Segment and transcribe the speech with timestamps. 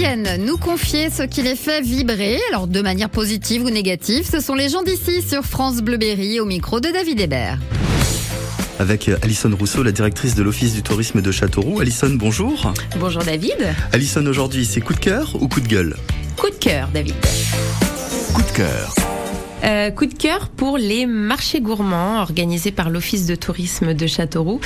[0.00, 4.26] viennent nous confier ce qui les fait vibrer, alors de manière positive ou négative.
[4.26, 7.58] Ce sont les gens d'ici sur France Bleu Berry au micro de David Hébert.
[8.78, 11.80] Avec Alison Rousseau, la directrice de l'Office du tourisme de Châteauroux.
[11.80, 12.72] Alison, bonjour.
[12.98, 13.58] Bonjour David.
[13.92, 15.94] Alison, aujourd'hui, c'est coup de cœur ou coup de gueule?
[16.34, 17.16] Coup de cœur, David.
[18.32, 18.94] Coup de cœur.
[19.64, 24.60] Euh, coup de cœur pour les marchés gourmands organisés par l'Office de tourisme de Châteauroux.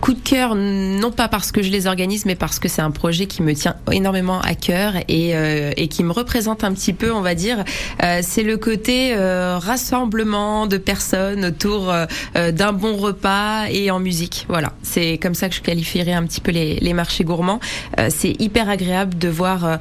[0.00, 2.90] Coup de cœur, non pas parce que je les organise, mais parce que c'est un
[2.90, 7.12] projet qui me tient énormément à cœur et, euh, qui me représente un petit peu,
[7.12, 7.64] on va dire.
[8.02, 11.92] Euh, c'est le côté euh, rassemblement de personnes autour
[12.34, 14.46] d'un bon repas et en musique.
[14.48, 17.60] Voilà, c'est comme ça que je qualifierais un petit peu les, marchés gourmands.
[18.08, 19.78] c'est hyper agréable de voir.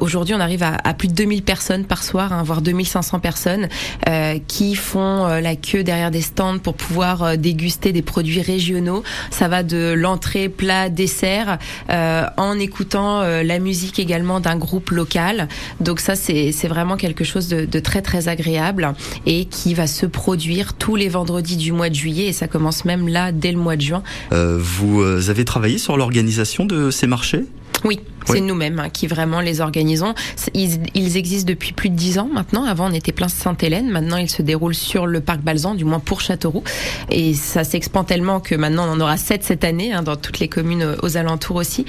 [0.00, 3.68] Aujourd'hui, on arrive à, à, plus de 2000 personnes par soir, hein, voire 2500 personnes.
[4.08, 8.40] Euh, qui font euh, la queue derrière des stands pour pouvoir euh, déguster des produits
[8.40, 9.02] régionaux.
[9.32, 15.48] Ça va de l'entrée, plat, dessert, en écoutant la musique également d'un groupe local.
[15.80, 18.92] Donc ça, c'est vraiment quelque chose de, de, très très agréable
[19.24, 22.84] et qui va se produire tous les vendredis du mois de juillet et ça commence
[22.84, 24.02] même là dès le mois de juin.
[24.30, 27.44] vous avez travaillé sur l'organisation de ces marchés?
[27.84, 30.14] Oui, c'est nous-mêmes hein, qui vraiment les organisons.
[30.54, 32.64] Ils, ils, existent depuis plus de dix ans maintenant.
[32.64, 33.90] Avant, on était plein Sainte-Hélène.
[33.90, 36.64] Maintenant, ils se déroulent sur le parc Balzan, du moins pour Châteauroux.
[37.10, 40.38] Et ça s'expand tellement que maintenant, on en aura sept cette année hein, dans toutes
[40.38, 41.86] les communes euh, aux alentours aussi.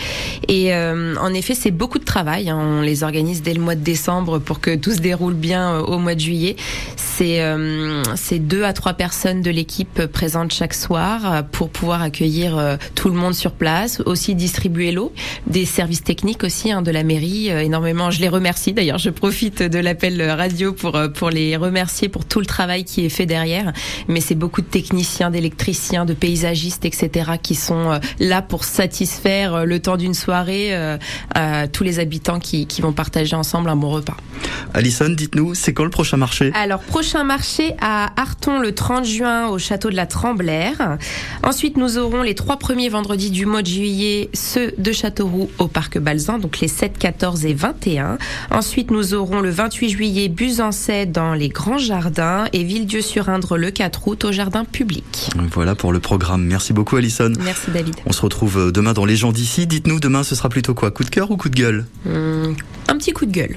[0.48, 2.50] Et euh, en effet, c'est beaucoup de travail.
[2.50, 2.58] Hein.
[2.60, 5.82] On les organise dès le mois de décembre pour que tout se déroule bien euh,
[5.82, 6.56] au mois de juillet.
[6.96, 8.04] C'est euh,
[8.40, 13.34] deux à trois personnes de l'équipe présentes chaque soir pour pouvoir accueillir tout le monde
[13.34, 15.12] sur place, aussi distribuer l'eau,
[15.48, 18.11] des services techniques aussi hein, de la mairie euh, énormément.
[18.11, 18.97] Je les remercie d'ailleurs.
[18.97, 23.06] Je profite de l'appel radio pour euh, pour les remercier pour tout le travail qui
[23.06, 23.72] est fait derrière.
[24.08, 27.31] Mais c'est beaucoup de techniciens, d'électriciens, de paysagistes, etc.
[27.42, 30.73] qui sont euh, là pour satisfaire le temps d'une soirée
[31.34, 34.17] à tous les habitants qui, qui vont partager ensemble un bon repas.
[34.73, 36.52] Alison, dites-nous, c'est quand le prochain marché?
[36.53, 40.97] Alors prochain marché à Arton le 30 juin au château de la Tremblère.
[41.44, 45.68] Ensuite nous aurons les trois premiers vendredis du mois de juillet ceux de Châteauroux au
[45.68, 45.97] parc
[46.39, 48.17] Donc les 7, 14 et 21.
[48.51, 54.07] Ensuite, nous aurons le 28 juillet Busancet dans les grands jardins et Villedieu-sur-Indre le 4
[54.07, 55.29] août au jardin public.
[55.53, 56.44] Voilà pour le programme.
[56.45, 57.31] Merci beaucoup Alison.
[57.44, 57.95] Merci David.
[58.05, 59.67] On se retrouve euh, demain dans Les gens d'ici.
[59.67, 60.91] Dites-nous demain ce sera plutôt quoi?
[60.91, 61.85] Coup de cœur ou coup de gueule?
[62.07, 62.55] Hum,
[62.88, 63.55] Un petit coup de gueule.